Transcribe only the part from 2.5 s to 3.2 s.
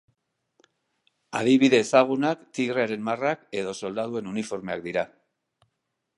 tigrearen